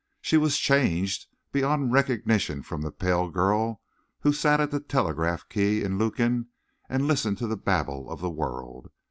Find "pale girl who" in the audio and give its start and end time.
2.91-4.33